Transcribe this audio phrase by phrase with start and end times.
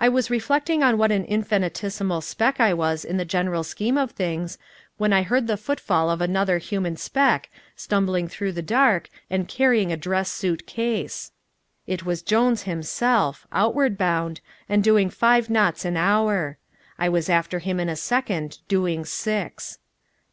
[0.00, 4.10] I was reflecting on what an infinitesimal speck I was in the general scheme of
[4.10, 4.58] things,
[4.98, 9.92] when I heard the footfall of another human speck, stumbling through the dark and carrying
[9.92, 11.30] a dress suit case.
[11.86, 16.58] It was Jones himself, outward bound, and doing five knots an hour.
[16.98, 19.78] I was after him in a second, doing six.